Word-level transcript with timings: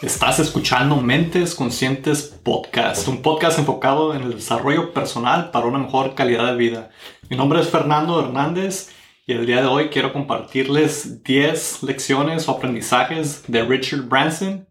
Estás 0.00 0.38
escuchando 0.38 0.94
Mentes 1.00 1.56
Conscientes 1.56 2.22
Podcast, 2.44 3.08
un 3.08 3.20
podcast 3.20 3.58
enfocado 3.58 4.14
en 4.14 4.22
el 4.22 4.34
desarrollo 4.34 4.92
personal 4.92 5.50
para 5.50 5.66
una 5.66 5.80
mejor 5.80 6.14
calidad 6.14 6.46
de 6.46 6.56
vida. 6.56 6.90
Mi 7.28 7.36
nombre 7.36 7.60
es 7.60 7.68
Fernando 7.68 8.20
Hernández 8.20 8.90
y 9.26 9.32
el 9.32 9.44
día 9.44 9.60
de 9.60 9.66
hoy 9.66 9.88
quiero 9.88 10.12
compartirles 10.12 11.24
10 11.24 11.82
lecciones 11.82 12.48
o 12.48 12.52
aprendizajes 12.52 13.42
de 13.48 13.64
Richard 13.64 14.02
Branson. 14.02 14.68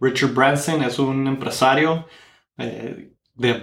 Richard 0.00 0.34
Branson 0.34 0.82
es 0.82 0.98
un 0.98 1.28
empresario 1.28 2.08
eh, 2.58 3.12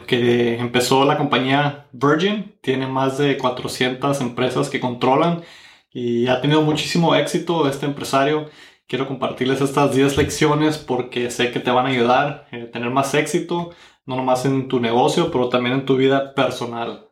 que 0.07 0.59
empezó 0.59 1.03
la 1.03 1.17
compañía 1.17 1.87
Virgin, 1.91 2.55
tiene 2.61 2.87
más 2.87 3.17
de 3.17 3.37
400 3.37 4.21
empresas 4.21 4.69
que 4.69 4.79
controlan 4.79 5.43
y 5.91 6.27
ha 6.27 6.39
tenido 6.39 6.61
muchísimo 6.61 7.13
éxito 7.15 7.67
este 7.67 7.85
empresario 7.85 8.49
quiero 8.87 9.07
compartirles 9.07 9.61
estas 9.61 9.95
10 9.95 10.17
lecciones 10.17 10.77
porque 10.77 11.31
sé 11.31 11.51
que 11.51 11.59
te 11.59 11.71
van 11.71 11.85
a 11.85 11.89
ayudar 11.89 12.47
a 12.51 12.71
tener 12.71 12.89
más 12.89 13.13
éxito, 13.13 13.71
no 14.05 14.15
nomás 14.15 14.45
en 14.45 14.67
tu 14.67 14.79
negocio, 14.79 15.31
pero 15.31 15.49
también 15.49 15.75
en 15.75 15.85
tu 15.85 15.95
vida 15.95 16.33
personal. 16.33 17.09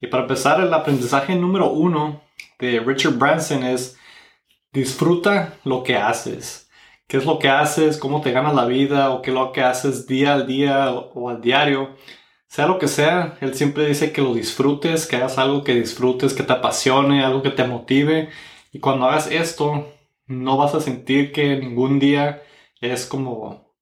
Y 0.00 0.06
para 0.06 0.24
empezar, 0.24 0.60
el 0.60 0.72
aprendizaje 0.72 1.34
número 1.34 1.70
uno 1.70 2.22
de 2.58 2.80
Richard 2.80 3.14
Branson 3.14 3.64
es 3.64 3.98
disfruta 4.72 5.54
lo 5.64 5.82
que 5.82 5.96
haces. 5.96 6.70
¿Qué 7.06 7.16
es 7.16 7.24
lo 7.24 7.38
que 7.38 7.48
haces? 7.48 7.96
¿Cómo 7.96 8.20
te 8.20 8.32
ganas 8.32 8.54
la 8.54 8.66
vida? 8.66 9.10
¿O 9.10 9.22
qué 9.22 9.30
es 9.30 9.34
lo 9.34 9.52
que 9.52 9.62
haces 9.62 10.06
día 10.06 10.34
al 10.34 10.46
día 10.46 10.92
o 10.92 11.30
al 11.30 11.40
diario? 11.40 11.96
Sea 12.48 12.66
lo 12.66 12.78
que 12.78 12.88
sea, 12.88 13.36
él 13.40 13.54
siempre 13.54 13.86
dice 13.86 14.12
que 14.12 14.22
lo 14.22 14.34
disfrutes, 14.34 15.06
que 15.06 15.16
hagas 15.16 15.36
algo 15.38 15.64
que 15.64 15.74
disfrutes, 15.74 16.32
que 16.32 16.42
te 16.42 16.52
apasione, 16.52 17.24
algo 17.24 17.42
que 17.42 17.50
te 17.50 17.64
motive. 17.64 18.30
Y 18.72 18.80
cuando 18.80 19.06
hagas 19.06 19.30
esto, 19.30 19.86
no 20.28 20.56
vas 20.56 20.74
a 20.74 20.80
sentir 20.80 21.32
que 21.32 21.56
ningún 21.56 21.98
día 21.98 22.42
es 22.80 23.06
como 23.06 23.74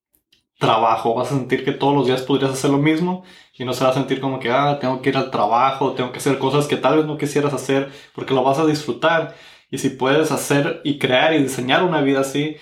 trabajo, 0.58 1.14
vas 1.14 1.33
a 1.33 1.36
sentir 1.36 1.64
que 1.64 1.72
todos 1.72 1.94
los 1.94 2.06
días 2.06 2.22
podrías 2.22 2.52
hacer 2.52 2.70
lo 2.70 2.78
mismo 2.78 3.25
y 3.55 3.64
no 3.64 3.72
se 3.75 3.84
va 3.84 3.91
a 3.91 3.94
sentir 3.94 4.20
como 4.20 4.39
que, 4.41 4.50
ah, 4.50 4.78
tengo 4.80 5.02
que 5.02 5.11
ir 5.11 5.17
al 5.17 5.30
trabajo, 5.30 5.92
tengo 5.92 6.12
que 6.12 6.19
hacer 6.19 6.39
cosas 6.39 6.67
que 6.67 6.77
tal 6.77 6.97
vez 6.97 7.06
no 7.06 7.19
quisieras 7.19 7.52
hacer 7.52 7.91
porque 8.14 8.34
lo 8.34 8.42
vas 8.42 8.58
a 8.58 8.67
disfrutar 8.67 9.34
y 9.70 9.78
si 9.78 9.91
puedes 9.91 10.30
hacer 10.33 10.80
y 10.84 10.98
crear 10.98 11.34
y 11.34 11.42
diseñar 11.42 11.83
una 11.84 12.00
vida 12.00 12.20
así, 12.20 12.56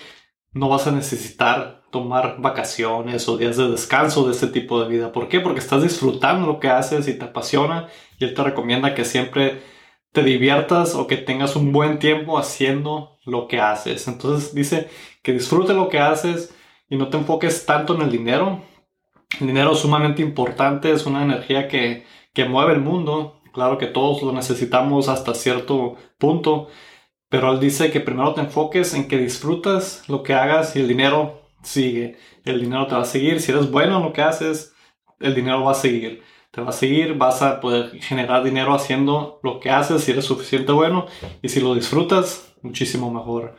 no 0.52 0.68
vas 0.68 0.86
a 0.86 0.92
necesitar 0.92 1.82
tomar 1.90 2.36
vacaciones 2.40 3.28
o 3.28 3.36
días 3.36 3.56
de 3.56 3.70
descanso 3.70 4.27
de 4.27 4.32
ese 4.32 4.48
tipo 4.48 4.82
de 4.82 4.88
vida. 4.88 5.12
¿Por 5.12 5.28
qué? 5.28 5.40
Porque 5.40 5.60
estás 5.60 5.82
disfrutando 5.82 6.46
lo 6.46 6.58
que 6.58 6.68
haces 6.68 7.06
y 7.06 7.18
te 7.18 7.27
apasiona 7.27 7.88
y 8.18 8.24
él 8.24 8.34
te 8.34 8.42
recomienda 8.42 8.94
que 8.94 9.05
siempre 9.05 9.62
te 10.14 10.22
diviertas 10.22 10.94
o 10.94 11.08
que 11.08 11.16
tengas 11.16 11.56
un 11.56 11.72
buen 11.72 11.98
tiempo 11.98 12.38
haciendo 12.38 13.18
lo 13.24 13.48
que 13.48 13.60
haces. 13.60 14.06
Entonces 14.06 14.54
dice 14.54 14.88
que 15.24 15.32
disfrute 15.32 15.74
lo 15.74 15.88
que 15.88 15.98
haces 15.98 16.54
y 16.88 16.96
no 16.96 17.08
te 17.08 17.16
enfoques 17.16 17.66
tanto 17.66 17.96
en 17.96 18.02
el 18.02 18.12
dinero. 18.12 18.62
El 19.40 19.48
dinero 19.48 19.72
es 19.72 19.80
sumamente 19.80 20.22
importante, 20.22 20.92
es 20.92 21.04
una 21.04 21.24
energía 21.24 21.66
que, 21.66 22.06
que 22.32 22.44
mueve 22.44 22.74
el 22.74 22.80
mundo. 22.80 23.40
Claro 23.52 23.76
que 23.76 23.88
todos 23.88 24.22
lo 24.22 24.30
necesitamos 24.30 25.08
hasta 25.08 25.34
cierto 25.34 25.96
punto, 26.16 26.68
pero 27.28 27.52
él 27.52 27.58
dice 27.58 27.90
que 27.90 27.98
primero 27.98 28.34
te 28.34 28.42
enfoques 28.42 28.94
en 28.94 29.08
que 29.08 29.18
disfrutas 29.18 30.08
lo 30.08 30.22
que 30.22 30.34
hagas 30.34 30.76
y 30.76 30.80
el 30.80 30.86
dinero 30.86 31.42
sigue. 31.64 32.18
El 32.44 32.60
dinero 32.60 32.86
te 32.86 32.94
va 32.94 33.02
a 33.02 33.04
seguir. 33.04 33.40
Si 33.40 33.50
eres 33.50 33.68
bueno 33.68 33.96
en 33.96 34.04
lo 34.04 34.12
que 34.12 34.22
haces, 34.22 34.76
el 35.18 35.34
dinero 35.34 35.64
va 35.64 35.72
a 35.72 35.74
seguir 35.74 36.22
te 36.55 36.60
va 36.60 36.70
a 36.70 36.72
seguir, 36.72 37.14
vas 37.14 37.42
a 37.42 37.60
poder 37.60 38.00
generar 38.00 38.44
dinero 38.44 38.74
haciendo 38.74 39.41
lo 39.42 39.58
que 39.58 39.70
haces 39.70 40.05
si 40.05 40.12
eres 40.12 40.24
suficiente 40.24 40.70
bueno 40.70 41.06
y 41.42 41.48
si 41.48 41.61
lo 41.61 41.74
disfrutas, 41.74 42.55
muchísimo 42.62 43.11
mejor. 43.11 43.56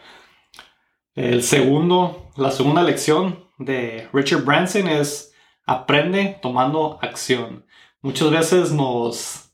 El 1.14 1.44
segundo, 1.44 2.30
la 2.38 2.52
segunda 2.52 2.84
lección 2.84 3.50
de 3.58 4.08
Richard 4.14 4.46
Branson 4.46 4.88
es 4.88 5.34
aprende 5.66 6.40
tomando 6.42 6.98
acción. 7.02 7.66
Muchas 8.02 8.32
veces 8.32 8.72
nos 8.72 9.52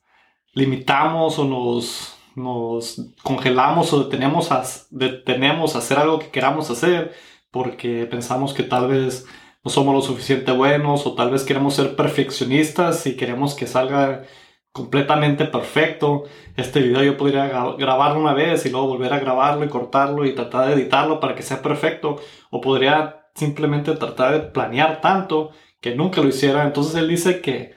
limitamos 0.53 1.39
o 1.39 1.45
nos, 1.45 2.17
nos 2.35 3.01
congelamos 3.23 3.91
o 3.93 4.03
detenemos 4.03 4.51
a, 4.51 4.63
detenemos 4.91 5.75
a 5.75 5.79
hacer 5.79 5.97
algo 5.97 6.19
que 6.19 6.29
queramos 6.29 6.69
hacer 6.69 7.13
porque 7.49 8.05
pensamos 8.05 8.53
que 8.53 8.63
tal 8.63 8.87
vez 8.87 9.25
no 9.63 9.69
somos 9.69 9.93
lo 9.93 10.01
suficiente 10.01 10.51
buenos 10.51 11.05
o 11.05 11.13
tal 11.13 11.29
vez 11.29 11.43
queremos 11.43 11.75
ser 11.75 11.95
perfeccionistas 11.95 13.05
y 13.05 13.15
queremos 13.15 13.53
que 13.53 13.67
salga 13.67 14.23
completamente 14.71 15.45
perfecto. 15.45 16.23
Este 16.55 16.81
video 16.81 17.03
yo 17.03 17.17
podría 17.17 17.47
grabarlo 17.77 18.19
una 18.19 18.33
vez 18.33 18.65
y 18.65 18.69
luego 18.69 18.87
volver 18.87 19.13
a 19.13 19.19
grabarlo 19.19 19.65
y 19.65 19.69
cortarlo 19.69 20.25
y 20.25 20.33
tratar 20.33 20.67
de 20.67 20.73
editarlo 20.73 21.19
para 21.19 21.35
que 21.35 21.43
sea 21.43 21.61
perfecto. 21.61 22.17
O 22.49 22.61
podría 22.61 23.27
simplemente 23.35 23.95
tratar 23.95 24.33
de 24.33 24.39
planear 24.39 25.01
tanto 25.01 25.51
que 25.79 25.95
nunca 25.95 26.21
lo 26.21 26.29
hiciera. 26.29 26.63
Entonces 26.63 26.95
él 26.95 27.07
dice 27.07 27.41
que, 27.41 27.75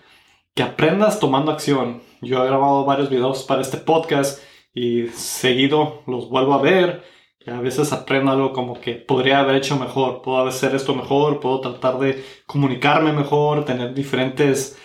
que 0.55 0.63
aprendas 0.63 1.21
tomando 1.21 1.53
acción. 1.53 2.03
Yo 2.23 2.43
he 2.43 2.47
grabado 2.47 2.85
varios 2.85 3.11
videos 3.11 3.45
para 3.45 3.61
este 3.61 3.77
podcast 3.77 4.43
y 4.73 5.09
seguido 5.09 6.03
los 6.07 6.31
vuelvo 6.31 6.55
a 6.55 6.63
ver 6.63 7.05
a 7.47 7.61
veces 7.61 7.93
aprendo 7.93 8.33
algo 8.33 8.53
como 8.53 8.81
que 8.81 8.95
podría 8.95 9.41
haber 9.41 9.57
hecho 9.57 9.79
mejor, 9.79 10.23
puedo 10.23 10.47
hacer 10.47 10.75
esto 10.75 10.95
mejor, 10.95 11.41
puedo 11.41 11.61
tratar 11.61 11.99
de 11.99 12.25
comunicarme 12.47 13.13
mejor, 13.13 13.65
tener 13.65 13.93
diferentes, 13.95 14.79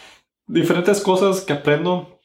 diferentes 0.45 1.01
cosas 1.01 1.41
que 1.41 1.53
aprendo 1.53 2.19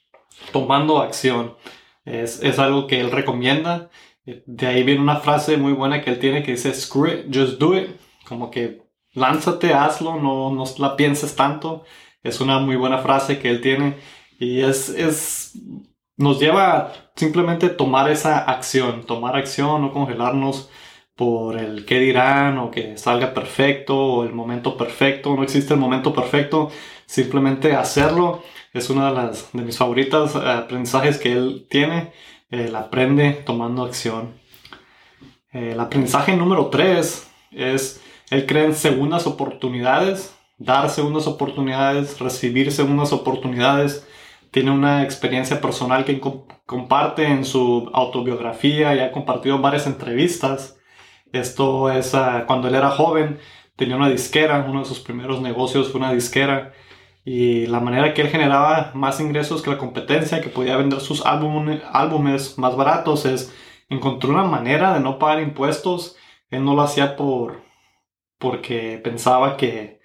tomando 0.52 1.00
acción. 1.00 1.56
Es, 2.04 2.42
es 2.42 2.58
algo 2.58 2.86
que 2.86 3.00
él 3.00 3.10
recomienda. 3.10 3.90
De 4.24 4.66
ahí 4.66 4.82
viene 4.82 5.00
una 5.00 5.20
frase 5.20 5.56
muy 5.56 5.72
buena 5.72 6.02
que 6.02 6.10
él 6.10 6.18
tiene 6.18 6.42
que 6.42 6.52
dice, 6.52 6.74
screw 6.74 7.06
it, 7.06 7.26
just 7.34 7.58
do 7.58 7.76
it. 7.76 7.90
Como 8.26 8.50
que 8.50 8.82
lánzate, 9.12 9.72
hazlo, 9.72 10.16
no, 10.16 10.50
no 10.50 10.64
la 10.78 10.96
pienses 10.96 11.36
tanto. 11.36 11.84
Es 12.22 12.40
una 12.40 12.58
muy 12.58 12.76
buena 12.76 12.98
frase 12.98 13.38
que 13.38 13.50
él 13.50 13.60
tiene. 13.60 13.96
Y 14.38 14.60
es, 14.60 14.88
es 14.88 15.52
nos 16.16 16.38
lleva 16.38 16.92
simplemente 17.16 17.68
tomar 17.68 18.10
esa 18.10 18.38
acción, 18.38 19.04
tomar 19.04 19.36
acción, 19.36 19.82
no 19.82 19.92
congelarnos 19.92 20.70
por 21.16 21.56
el 21.56 21.84
qué 21.84 22.00
dirán 22.00 22.58
o 22.58 22.70
que 22.70 22.96
salga 22.98 23.34
perfecto 23.34 23.96
o 23.96 24.24
el 24.24 24.32
momento 24.32 24.76
perfecto, 24.76 25.34
no 25.36 25.42
existe 25.42 25.74
el 25.74 25.80
momento 25.80 26.12
perfecto, 26.12 26.70
simplemente 27.06 27.74
hacerlo 27.74 28.42
es 28.72 28.90
una 28.90 29.10
de 29.10 29.14
las 29.14 29.52
de 29.52 29.62
mis 29.62 29.78
favoritas 29.78 30.34
eh, 30.34 30.38
aprendizajes 30.38 31.18
que 31.18 31.32
él 31.32 31.66
tiene, 31.70 32.12
él 32.50 32.74
aprende 32.74 33.32
tomando 33.32 33.84
acción. 33.84 34.34
El 35.52 35.78
aprendizaje 35.78 36.36
número 36.36 36.66
3 36.66 37.30
es 37.52 38.02
él 38.30 38.46
cree 38.46 38.64
en 38.64 38.74
segundas 38.74 39.26
oportunidades, 39.28 40.34
dar 40.58 40.90
segundas 40.90 41.28
oportunidades, 41.28 42.18
recibir 42.18 42.72
segundas 42.72 43.12
oportunidades 43.12 44.06
tiene 44.54 44.70
una 44.70 45.02
experiencia 45.02 45.60
personal 45.60 46.04
que 46.04 46.20
comparte 46.64 47.26
en 47.26 47.44
su 47.44 47.90
autobiografía 47.92 48.94
y 48.94 49.00
ha 49.00 49.10
compartido 49.10 49.58
varias 49.58 49.88
entrevistas. 49.88 50.78
Esto 51.32 51.90
es 51.90 52.14
ah, 52.14 52.44
cuando 52.46 52.68
él 52.68 52.76
era 52.76 52.90
joven, 52.90 53.40
tenía 53.74 53.96
una 53.96 54.08
disquera, 54.08 54.64
uno 54.68 54.78
de 54.78 54.84
sus 54.84 55.00
primeros 55.00 55.40
negocios 55.40 55.90
fue 55.90 55.98
una 56.00 56.12
disquera 56.12 56.72
y 57.24 57.66
la 57.66 57.80
manera 57.80 58.14
que 58.14 58.22
él 58.22 58.28
generaba 58.28 58.92
más 58.94 59.18
ingresos 59.18 59.60
que 59.60 59.70
la 59.70 59.78
competencia, 59.78 60.40
que 60.40 60.50
podía 60.50 60.76
vender 60.76 61.00
sus 61.00 61.24
álbumes 61.26 62.56
más 62.56 62.76
baratos, 62.76 63.24
es 63.26 63.52
encontró 63.88 64.30
una 64.30 64.44
manera 64.44 64.94
de 64.94 65.00
no 65.00 65.18
pagar 65.18 65.42
impuestos. 65.42 66.14
Él 66.50 66.64
no 66.64 66.76
lo 66.76 66.82
hacía 66.82 67.16
por 67.16 67.64
porque 68.38 69.00
pensaba 69.02 69.56
que 69.56 69.98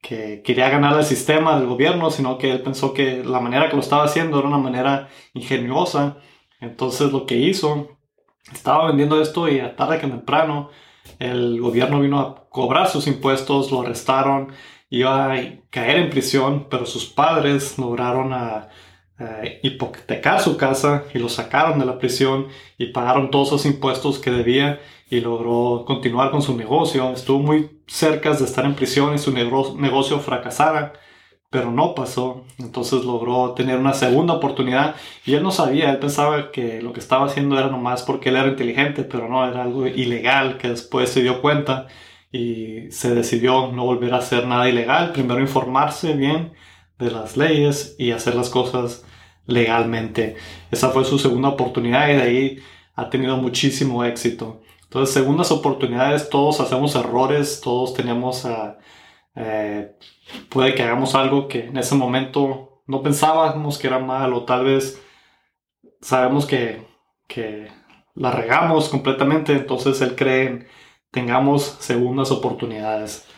que 0.00 0.42
quería 0.42 0.70
ganar 0.70 0.96
el 0.98 1.04
sistema 1.04 1.58
del 1.58 1.68
gobierno, 1.68 2.10
sino 2.10 2.38
que 2.38 2.52
él 2.52 2.62
pensó 2.62 2.94
que 2.94 3.22
la 3.24 3.40
manera 3.40 3.68
que 3.68 3.76
lo 3.76 3.82
estaba 3.82 4.04
haciendo 4.04 4.38
era 4.38 4.48
una 4.48 4.58
manera 4.58 5.08
ingeniosa. 5.34 6.16
Entonces 6.60 7.12
lo 7.12 7.26
que 7.26 7.36
hizo, 7.36 7.98
estaba 8.52 8.86
vendiendo 8.86 9.20
esto 9.20 9.48
y 9.48 9.60
a 9.60 9.76
tarde 9.76 9.98
que 9.98 10.06
temprano 10.06 10.70
el 11.18 11.60
gobierno 11.60 12.00
vino 12.00 12.20
a 12.20 12.48
cobrar 12.48 12.88
sus 12.88 13.06
impuestos, 13.06 13.70
lo 13.70 13.82
arrestaron, 13.82 14.52
iba 14.88 15.32
a 15.32 15.38
caer 15.70 15.98
en 15.98 16.10
prisión, 16.10 16.66
pero 16.70 16.86
sus 16.86 17.06
padres 17.06 17.78
lograron 17.78 18.32
a, 18.32 18.68
hipotecar 19.62 20.40
su 20.40 20.56
casa 20.56 21.04
y 21.12 21.18
lo 21.18 21.28
sacaron 21.28 21.78
de 21.78 21.84
la 21.84 21.98
prisión 21.98 22.48
y 22.78 22.86
pagaron 22.86 23.30
todos 23.30 23.48
esos 23.48 23.66
impuestos 23.66 24.18
que 24.18 24.30
debía 24.30 24.80
y 25.10 25.20
logró 25.20 25.84
continuar 25.84 26.30
con 26.30 26.40
su 26.40 26.56
negocio. 26.56 27.10
Estuvo 27.10 27.40
muy 27.40 27.82
cerca 27.86 28.32
de 28.32 28.44
estar 28.44 28.64
en 28.64 28.74
prisión 28.76 29.14
y 29.14 29.18
su 29.18 29.32
negocio 29.32 30.20
fracasara, 30.20 30.92
pero 31.50 31.72
no 31.72 31.94
pasó. 31.94 32.44
Entonces 32.58 33.04
logró 33.04 33.52
tener 33.54 33.78
una 33.78 33.92
segunda 33.92 34.34
oportunidad 34.34 34.94
y 35.26 35.34
él 35.34 35.42
no 35.42 35.50
sabía, 35.50 35.90
él 35.90 35.98
pensaba 35.98 36.52
que 36.52 36.80
lo 36.80 36.92
que 36.92 37.00
estaba 37.00 37.26
haciendo 37.26 37.58
era 37.58 37.68
nomás 37.68 38.04
porque 38.04 38.28
él 38.28 38.36
era 38.36 38.48
inteligente, 38.48 39.02
pero 39.02 39.28
no, 39.28 39.46
era 39.46 39.64
algo 39.64 39.86
ilegal 39.86 40.58
que 40.58 40.68
después 40.68 41.10
se 41.10 41.22
dio 41.22 41.42
cuenta 41.42 41.88
y 42.32 42.90
se 42.92 43.14
decidió 43.14 43.72
no 43.72 43.84
volver 43.84 44.14
a 44.14 44.18
hacer 44.18 44.46
nada 44.46 44.68
ilegal, 44.68 45.12
primero 45.12 45.40
informarse 45.40 46.14
bien 46.14 46.52
de 46.98 47.10
las 47.10 47.36
leyes 47.36 47.96
y 47.98 48.12
hacer 48.12 48.36
las 48.36 48.50
cosas 48.50 49.04
legalmente. 49.46 50.36
Esa 50.70 50.90
fue 50.90 51.04
su 51.04 51.18
segunda 51.18 51.48
oportunidad 51.48 52.08
y 52.08 52.12
de 52.12 52.22
ahí 52.22 52.58
ha 52.94 53.10
tenido 53.10 53.36
muchísimo 53.36 54.04
éxito. 54.04 54.59
Entonces, 54.90 55.14
segundas 55.14 55.52
oportunidades, 55.52 56.28
todos 56.30 56.58
hacemos 56.58 56.96
errores, 56.96 57.60
todos 57.60 57.94
tenemos, 57.94 58.44
uh, 58.44 58.74
puede 60.48 60.74
que 60.74 60.82
hagamos 60.82 61.14
algo 61.14 61.46
que 61.46 61.66
en 61.66 61.76
ese 61.76 61.94
momento 61.94 62.82
no 62.88 63.00
pensábamos 63.00 63.78
que 63.78 63.86
era 63.86 64.00
malo, 64.00 64.44
tal 64.44 64.64
vez 64.64 65.00
sabemos 66.00 66.44
que, 66.44 66.84
que 67.28 67.68
la 68.16 68.32
regamos 68.32 68.88
completamente, 68.88 69.52
entonces 69.52 70.00
él 70.00 70.16
cree 70.16 70.46
en 70.48 70.66
tengamos 71.12 71.76
segundas 71.78 72.32
oportunidades. 72.32 73.28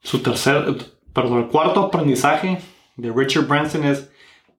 Su 0.00 0.24
tercer, 0.24 0.74
perdón, 1.12 1.38
el 1.44 1.46
cuarto 1.46 1.84
aprendizaje 1.84 2.58
de 2.96 3.12
Richard 3.12 3.46
Branson 3.46 3.84
es 3.84 4.10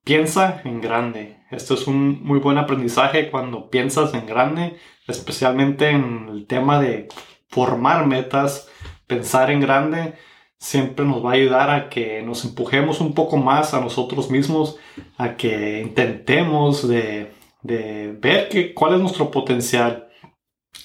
piensa 0.06 0.62
en 0.63 0.80
grande. 0.80 1.39
Esto 1.51 1.74
es 1.74 1.88
un 1.88 2.24
muy 2.24 2.40
buen 2.40 2.57
aprendizaje 2.57 3.30
cuando 3.31 3.69
piensas 3.69 4.13
en 4.13 4.25
grande, 4.25 4.78
especialmente 5.07 5.90
en 5.90 6.30
el 6.30 6.46
tema 6.48 6.80
de 6.80 7.07
formar 7.48 8.06
metas, 8.06 8.69
pensar 9.07 9.50
en 9.50 9.62
grande 9.62 10.13
siempre 10.60 11.06
nos 11.06 11.25
va 11.25 11.31
a 11.31 11.34
ayudar 11.34 11.69
a 11.69 11.90
que 11.90 12.22
nos 12.22 12.44
empujemos 12.46 13.00
un 13.00 13.13
poco 13.13 13.38
más 13.38 13.74
a 13.74 13.81
nosotros 13.81 14.30
mismos, 14.30 14.78
a 15.18 15.36
que 15.36 15.81
intentemos 15.81 16.88
de, 16.88 17.31
ver 17.63 18.50
que, 18.50 18.74
cuál 18.74 18.95
es 18.95 19.00
nuestro 19.00 19.31
potencial. 19.31 20.10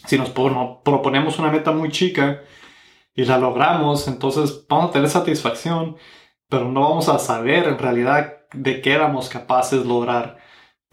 Si 0.07 0.17
nos 0.17 0.31
proponemos 0.31 1.39
una 1.39 1.51
meta 1.51 1.73
muy 1.73 1.91
chica 1.91 2.43
y 3.15 3.25
la 3.25 3.39
logramos, 3.39 4.09
entonces 4.09 4.65
vamos 4.69 4.91
a 4.91 4.93
tener 4.93 5.09
satisfacción, 5.09 5.97
pero 6.49 6.71
no 6.71 6.83
vamos 6.83 7.09
a 7.09 7.19
saber 7.19 7.65
en 7.65 7.79
realidad 7.79 8.39
de 8.53 8.81
qué 8.81 8.93
éramos 8.93 9.29
capaces 9.29 9.83
de 9.83 9.89
lograr. 9.89 10.39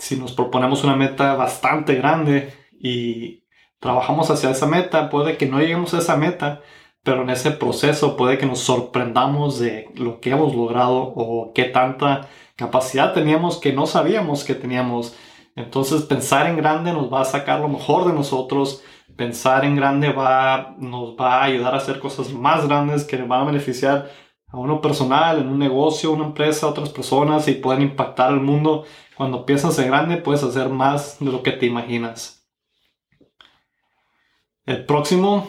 Si 0.01 0.18
nos 0.18 0.31
proponemos 0.31 0.83
una 0.83 0.95
meta 0.95 1.36
bastante 1.36 1.94
grande 1.94 2.51
y 2.80 3.44
trabajamos 3.80 4.31
hacia 4.31 4.50
esa 4.50 4.65
meta, 4.65 5.12
puede 5.12 5.38
que 5.38 5.45
no 5.45 5.59
lleguemos 5.59 5.94
a 5.94 6.00
esa 6.00 6.18
meta, 6.18 6.62
pero 7.03 7.21
en 7.21 7.30
ese 7.30 7.51
proceso 7.51 8.18
puede 8.18 8.39
que 8.39 8.48
nos 8.48 8.62
sorprendamos 8.62 9.59
de 9.59 9.89
lo 9.94 10.19
que 10.19 10.31
hemos 10.31 10.56
logrado 10.56 11.13
o 11.15 11.51
qué 11.53 11.65
tanta 11.65 12.27
capacidad 12.56 13.13
teníamos 13.13 13.59
que 13.59 13.74
no 13.74 13.86
sabíamos 13.86 14.44
que 14.44 14.56
teníamos. 14.56 15.15
Entonces 15.56 16.01
pensar 16.01 16.48
en 16.48 16.57
grande 16.57 16.94
nos 16.94 17.13
va 17.13 17.21
a 17.21 17.25
sacar 17.25 17.59
lo 17.59 17.69
mejor 17.69 18.07
de 18.07 18.13
nosotros. 18.13 18.83
Pensar 19.15 19.65
en 19.65 19.75
grande 19.75 20.12
va, 20.12 20.74
nos 20.80 21.15
va 21.15 21.42
a 21.42 21.44
ayudar 21.44 21.75
a 21.75 21.77
hacer 21.77 22.00
cosas 22.00 22.33
más 22.33 22.68
grandes 22.68 23.03
que 23.03 23.18
van 23.18 23.42
a 23.42 23.45
beneficiar 23.45 24.09
a 24.51 24.57
uno 24.57 24.81
personal, 24.81 25.39
en 25.39 25.48
un 25.48 25.59
negocio, 25.59 26.12
una 26.12 26.25
empresa, 26.25 26.68
otras 26.68 26.89
personas 26.89 27.48
y 27.48 27.53
pueden 27.53 27.81
impactar 27.81 28.30
al 28.30 28.42
mundo. 28.42 28.86
Cuando 29.15 29.45
piensas 29.45 29.80
en 29.80 29.88
grande 29.88 30.18
puedes 30.18 30.44
hacer 30.44 30.69
más 30.69 31.18
de 31.19 31.31
lo 31.31 31.42
que 31.42 31.51
te 31.51 31.65
imaginas. 31.65 32.45
El 34.65 34.86
próximo 34.86 35.48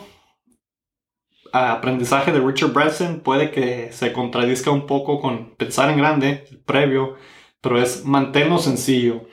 aprendizaje 1.52 2.32
de 2.32 2.40
Richard 2.40 2.72
Branson 2.72 3.20
puede 3.20 3.50
que 3.50 3.92
se 3.92 4.12
contradizca 4.12 4.70
un 4.70 4.86
poco 4.86 5.20
con 5.20 5.54
pensar 5.56 5.90
en 5.90 5.98
grande, 5.98 6.46
el 6.50 6.60
previo, 6.60 7.16
pero 7.60 7.80
es 7.80 8.04
mantenerlo 8.04 8.58
sencillo. 8.58 9.26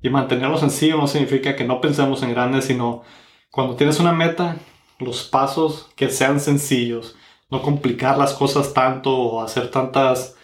Y 0.00 0.10
mantenerlo 0.10 0.58
sencillo 0.58 0.96
no 0.96 1.08
significa 1.08 1.56
que 1.56 1.64
no 1.64 1.80
pensemos 1.80 2.22
en 2.22 2.30
grande, 2.30 2.62
sino 2.62 3.02
cuando 3.50 3.74
tienes 3.74 3.98
una 3.98 4.12
meta, 4.12 4.56
los 5.00 5.24
pasos 5.24 5.90
que 5.96 6.08
sean 6.08 6.38
sencillos 6.38 7.16
no 7.50 7.62
complicar 7.62 8.18
las 8.18 8.34
cosas 8.34 8.72
tanto 8.72 9.16
o 9.16 9.42
hacer 9.42 9.70
tantas... 9.70 10.36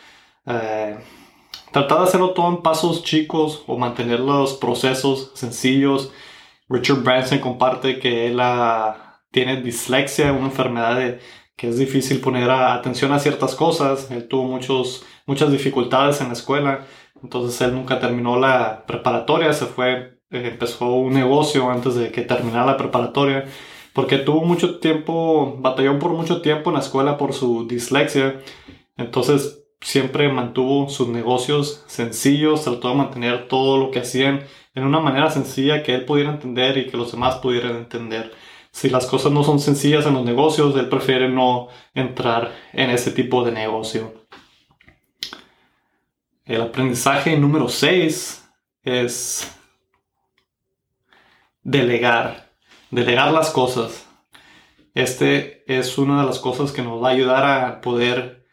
Eh, 0.46 0.96
tratar 1.72 1.98
de 1.98 2.04
hacerlo 2.04 2.30
todo 2.30 2.48
en 2.48 2.62
pasos 2.62 3.02
chicos 3.02 3.64
o 3.66 3.76
mantener 3.76 4.20
los 4.20 4.54
procesos 4.54 5.32
sencillos. 5.34 6.12
Richard 6.68 7.02
Branson 7.02 7.38
comparte 7.40 7.98
que 7.98 8.28
él 8.28 8.40
tiene 9.30 9.60
dislexia, 9.60 10.32
una 10.32 10.46
enfermedad 10.46 11.18
que 11.56 11.68
es 11.68 11.78
difícil 11.78 12.20
poner 12.20 12.50
atención 12.50 13.12
a 13.12 13.18
ciertas 13.18 13.54
cosas. 13.54 14.10
Él 14.10 14.28
tuvo 14.28 14.44
muchos, 14.44 15.04
muchas 15.26 15.50
dificultades 15.50 16.20
en 16.20 16.28
la 16.28 16.34
escuela, 16.34 16.86
entonces 17.22 17.60
él 17.60 17.74
nunca 17.74 18.00
terminó 18.00 18.38
la 18.38 18.84
preparatoria, 18.86 19.52
se 19.52 19.66
fue, 19.66 20.18
eh, 20.30 20.48
empezó 20.52 20.86
un 20.92 21.14
negocio 21.14 21.70
antes 21.70 21.94
de 21.94 22.10
que 22.12 22.22
terminara 22.22 22.66
la 22.66 22.76
preparatoria 22.76 23.46
porque 23.94 24.18
tuvo 24.18 24.44
mucho 24.44 24.80
tiempo, 24.80 25.56
batalló 25.58 25.98
por 25.98 26.10
mucho 26.10 26.42
tiempo 26.42 26.70
en 26.70 26.74
la 26.74 26.80
escuela 26.80 27.16
por 27.16 27.32
su 27.32 27.66
dislexia, 27.66 28.40
entonces 28.96 29.64
siempre 29.80 30.30
mantuvo 30.30 30.88
sus 30.88 31.08
negocios 31.08 31.84
sencillos, 31.86 32.64
trató 32.64 32.88
de 32.88 32.96
mantener 32.96 33.48
todo 33.48 33.78
lo 33.78 33.90
que 33.90 34.00
hacían 34.00 34.44
en 34.74 34.84
una 34.84 34.98
manera 34.98 35.30
sencilla 35.30 35.82
que 35.82 35.94
él 35.94 36.04
pudiera 36.04 36.30
entender 36.30 36.76
y 36.76 36.88
que 36.88 36.96
los 36.96 37.12
demás 37.12 37.36
pudieran 37.36 37.76
entender. 37.76 38.32
Si 38.72 38.90
las 38.90 39.06
cosas 39.06 39.30
no 39.30 39.44
son 39.44 39.60
sencillas 39.60 40.04
en 40.06 40.14
los 40.14 40.24
negocios, 40.24 40.74
él 40.76 40.88
prefiere 40.88 41.28
no 41.28 41.68
entrar 41.94 42.52
en 42.72 42.90
ese 42.90 43.12
tipo 43.12 43.44
de 43.44 43.52
negocio. 43.52 44.12
El 46.44 46.62
aprendizaje 46.62 47.38
número 47.38 47.68
6 47.68 48.50
es 48.82 49.56
delegar 51.62 52.44
delegar 52.94 53.32
las 53.32 53.50
cosas. 53.50 54.08
Este 54.94 55.64
es 55.66 55.98
una 55.98 56.20
de 56.20 56.26
las 56.26 56.38
cosas 56.38 56.70
que 56.70 56.82
nos 56.82 57.02
va 57.02 57.08
a 57.08 57.12
ayudar 57.12 57.44
a 57.44 57.80
poder 57.80 58.46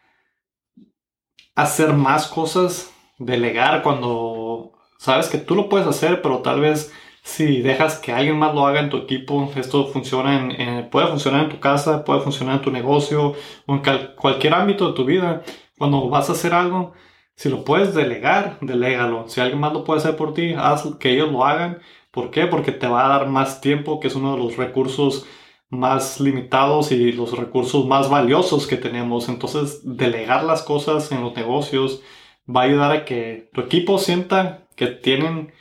hacer 1.54 1.92
más 1.92 2.26
cosas, 2.26 2.92
delegar 3.18 3.82
cuando 3.82 4.72
sabes 4.98 5.28
que 5.28 5.38
tú 5.38 5.54
lo 5.54 5.68
puedes 5.68 5.86
hacer, 5.86 6.22
pero 6.22 6.38
tal 6.38 6.60
vez 6.60 6.92
si 7.22 7.62
dejas 7.62 8.00
que 8.00 8.12
alguien 8.12 8.36
más 8.36 8.52
lo 8.52 8.66
haga 8.66 8.80
en 8.80 8.90
tu 8.90 8.96
equipo, 8.96 9.52
esto 9.54 9.86
funciona 9.86 10.34
en, 10.34 10.90
puede 10.90 11.06
funcionar 11.06 11.44
en 11.44 11.50
tu 11.50 11.60
casa, 11.60 12.04
puede 12.04 12.20
funcionar 12.22 12.56
en 12.56 12.62
tu 12.62 12.72
negocio 12.72 13.34
o 13.66 13.74
en 13.74 13.82
cualquier 14.16 14.54
ámbito 14.54 14.88
de 14.88 14.94
tu 14.94 15.04
vida. 15.04 15.42
Cuando 15.78 16.08
vas 16.08 16.28
a 16.28 16.32
hacer 16.32 16.52
algo, 16.52 16.94
si 17.36 17.48
lo 17.48 17.64
puedes 17.64 17.94
delegar, 17.94 18.58
delégalo. 18.60 19.28
Si 19.28 19.40
alguien 19.40 19.60
más 19.60 19.72
lo 19.72 19.84
puede 19.84 20.00
hacer 20.00 20.16
por 20.16 20.34
ti, 20.34 20.54
haz 20.54 20.84
que 20.98 21.12
ellos 21.12 21.30
lo 21.30 21.44
hagan 21.44 21.80
¿Por 22.12 22.30
qué? 22.30 22.46
Porque 22.46 22.72
te 22.72 22.86
va 22.86 23.06
a 23.06 23.18
dar 23.18 23.28
más 23.28 23.60
tiempo, 23.60 23.98
que 23.98 24.08
es 24.08 24.14
uno 24.14 24.32
de 24.36 24.38
los 24.38 24.56
recursos 24.56 25.26
más 25.70 26.20
limitados 26.20 26.92
y 26.92 27.12
los 27.12 27.36
recursos 27.36 27.86
más 27.86 28.10
valiosos 28.10 28.66
que 28.66 28.76
tenemos. 28.76 29.28
Entonces, 29.30 29.80
delegar 29.84 30.44
las 30.44 30.62
cosas 30.62 31.10
en 31.10 31.22
los 31.22 31.34
negocios 31.34 32.02
va 32.46 32.62
a 32.62 32.64
ayudar 32.64 32.92
a 32.92 33.04
que 33.06 33.50
tu 33.54 33.62
equipo 33.62 33.98
sienta 33.98 34.68
que 34.76 34.88
tienen, 34.88 35.52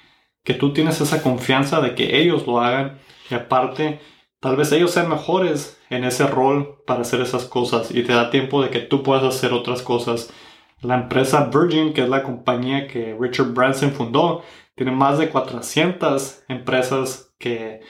que 0.43 0.53
tú 0.53 0.73
tienes 0.73 0.99
esa 0.99 1.23
confianza 1.23 1.79
de 1.79 1.95
que 1.95 2.19
ellos 2.19 2.45
lo 2.45 2.59
hagan 2.59 2.99
y 3.29 3.35
aparte, 3.35 3.99
tal 4.41 4.57
vez 4.57 4.71
ellos 4.73 4.91
sean 4.91 5.09
mejores 5.09 5.79
en 5.89 6.03
ese 6.03 6.27
rol 6.27 6.83
para 6.85 7.01
hacer 7.01 7.21
esas 7.21 7.45
cosas 7.45 7.91
y 7.91 8.03
te 8.03 8.13
da 8.13 8.29
tiempo 8.29 8.61
de 8.61 8.69
que 8.69 8.79
tú 8.79 9.03
puedas 9.03 9.23
hacer 9.23 9.53
otras 9.53 9.81
cosas. 9.81 10.33
La 10.81 10.95
empresa 10.95 11.49
Virgin, 11.53 11.93
que 11.93 12.01
es 12.01 12.09
la 12.09 12.23
compañía 12.23 12.87
que 12.87 13.15
Richard 13.19 13.53
Branson 13.53 13.91
fundó, 13.91 14.43
tiene 14.81 14.97
más 14.97 15.19
de 15.19 15.29
400 15.29 16.45
empresas 16.47 17.35
que, 17.37 17.81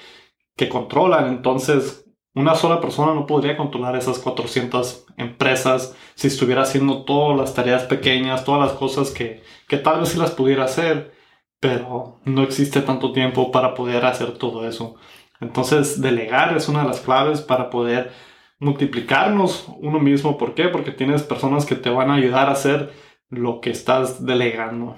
que 0.57 0.67
controlan. 0.67 1.29
Entonces, 1.29 2.05
una 2.33 2.53
sola 2.55 2.81
persona 2.81 3.13
no 3.13 3.25
podría 3.25 3.55
controlar 3.55 3.95
esas 3.95 4.19
400 4.19 5.05
empresas 5.15 5.95
si 6.15 6.27
estuviera 6.27 6.63
haciendo 6.63 7.05
todas 7.05 7.39
las 7.39 7.53
tareas 7.53 7.83
pequeñas, 7.83 8.43
todas 8.43 8.59
las 8.69 8.77
cosas 8.77 9.11
que, 9.11 9.41
que 9.69 9.77
tal 9.77 10.01
vez 10.01 10.09
sí 10.09 10.19
las 10.19 10.31
pudiera 10.31 10.65
hacer, 10.65 11.13
pero 11.61 12.19
no 12.25 12.43
existe 12.43 12.81
tanto 12.81 13.13
tiempo 13.13 13.53
para 13.53 13.73
poder 13.73 14.03
hacer 14.03 14.37
todo 14.37 14.67
eso. 14.67 14.95
Entonces, 15.39 16.01
delegar 16.01 16.57
es 16.57 16.67
una 16.67 16.81
de 16.81 16.89
las 16.89 16.99
claves 16.99 17.39
para 17.39 17.69
poder 17.69 18.11
multiplicarnos 18.59 19.65
uno 19.77 20.01
mismo. 20.01 20.37
¿Por 20.37 20.55
qué? 20.55 20.67
Porque 20.67 20.91
tienes 20.91 21.23
personas 21.23 21.65
que 21.65 21.75
te 21.75 21.89
van 21.89 22.11
a 22.11 22.15
ayudar 22.15 22.49
a 22.49 22.51
hacer 22.51 22.91
lo 23.29 23.61
que 23.61 23.69
estás 23.69 24.25
delegando. 24.25 24.97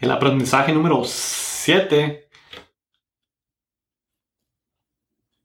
El 0.00 0.12
aprendizaje 0.12 0.72
número 0.72 1.02
7 1.04 2.28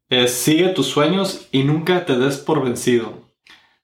es 0.10 0.32
sigue 0.32 0.70
tus 0.70 0.86
sueños 0.86 1.48
y 1.52 1.64
nunca 1.64 2.06
te 2.06 2.16
des 2.20 2.38
por 2.38 2.64
vencido. 2.64 3.32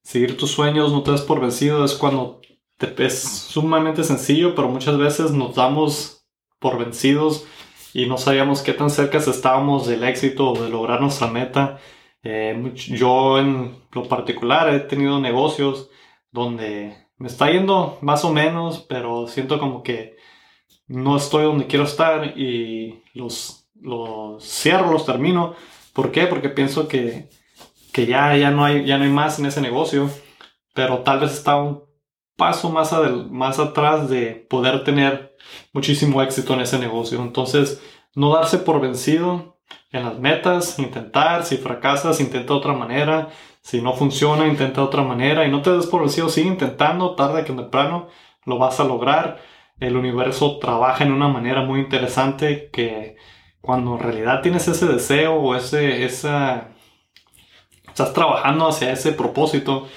Seguir 0.03 0.37
tus 0.37 0.51
sueños, 0.51 0.91
no 0.91 1.01
te 1.01 1.11
des 1.11 1.21
por 1.21 1.41
vencido, 1.41 1.83
es 1.83 1.95
cuando 1.95 2.41
te, 2.77 2.93
es 3.03 3.19
sumamente 3.19 4.03
sencillo, 4.03 4.53
pero 4.53 4.69
muchas 4.69 4.99
veces 4.99 5.31
nos 5.31 5.55
damos 5.55 6.27
por 6.59 6.77
vencidos 6.77 7.47
y 7.91 8.05
no 8.05 8.19
sabíamos 8.19 8.61
qué 8.61 8.73
tan 8.73 8.91
cerca 8.91 9.17
estábamos 9.17 9.87
del 9.87 10.03
éxito 10.03 10.51
o 10.51 10.63
de 10.63 10.69
lograr 10.69 11.01
nuestra 11.01 11.27
meta. 11.27 11.79
Eh, 12.21 12.73
yo 12.75 13.39
en 13.39 13.75
lo 13.91 14.07
particular 14.07 14.71
he 14.71 14.81
tenido 14.81 15.19
negocios 15.19 15.89
donde 16.31 17.07
me 17.17 17.27
está 17.27 17.49
yendo 17.49 17.97
más 18.01 18.23
o 18.23 18.31
menos, 18.31 18.85
pero 18.87 19.27
siento 19.27 19.57
como 19.57 19.81
que 19.81 20.18
no 20.89 21.15
estoy 21.15 21.43
donde 21.43 21.67
quiero 21.67 21.85
estar 21.85 22.37
y 22.37 23.03
los, 23.13 23.69
los 23.81 24.43
cierro, 24.43 24.91
los 24.91 25.05
termino. 25.05 25.55
¿Por 25.93 26.11
qué? 26.11 26.27
Porque 26.27 26.49
pienso 26.49 26.87
que, 26.87 27.29
que 27.93 28.05
ya, 28.05 28.35
ya, 28.35 28.51
no 28.51 28.65
hay, 28.65 28.85
ya 28.85 28.97
no 28.97 29.05
hay 29.05 29.09
más 29.09 29.39
en 29.39 29.45
ese 29.45 29.61
negocio, 29.61 30.09
pero 30.73 30.99
tal 30.99 31.21
vez 31.21 31.31
está 31.31 31.55
un 31.55 31.83
paso 32.35 32.69
más, 32.69 32.93
más 33.29 33.59
atrás 33.59 34.09
de 34.09 34.47
poder 34.49 34.83
tener 34.83 35.37
muchísimo 35.73 36.21
éxito 36.21 36.53
en 36.53 36.61
ese 36.61 36.79
negocio. 36.79 37.21
Entonces, 37.21 37.81
no 38.15 38.33
darse 38.33 38.57
por 38.57 38.81
vencido, 38.81 39.59
en 39.91 40.03
las 40.05 40.19
metas, 40.19 40.79
intentar, 40.79 41.45
si 41.45 41.57
fracasas, 41.57 42.19
intenta 42.19 42.53
otra 42.53 42.73
manera, 42.73 43.29
si 43.61 43.81
no 43.81 43.93
funciona, 43.93 44.47
intenta 44.47 44.83
otra 44.83 45.03
manera 45.03 45.45
y 45.45 45.51
no 45.51 45.61
te 45.61 45.71
des 45.71 45.87
por 45.87 46.01
vencido, 46.01 46.29
sigue 46.29 46.47
intentando, 46.47 47.15
tarde 47.15 47.43
que 47.43 47.53
temprano 47.53 48.07
lo 48.45 48.57
vas 48.57 48.79
a 48.79 48.83
lograr. 48.83 49.39
El 49.79 49.95
universo 49.95 50.59
trabaja 50.59 51.03
en 51.03 51.11
una 51.11 51.27
manera 51.27 51.63
muy 51.63 51.79
interesante 51.79 52.69
que 52.71 53.15
cuando 53.61 53.95
en 53.95 53.99
realidad 53.99 54.41
tienes 54.41 54.67
ese 54.67 54.87
deseo 54.87 55.35
o 55.35 55.55
ese, 55.55 56.05
esa, 56.05 56.69
estás 57.87 58.13
trabajando 58.13 58.67
hacia 58.67 58.91
ese 58.91 59.11
propósito, 59.13 59.87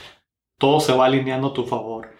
todo 0.59 0.81
se 0.81 0.93
va 0.93 1.07
alineando 1.07 1.49
a 1.49 1.53
tu 1.53 1.65
favor. 1.65 2.15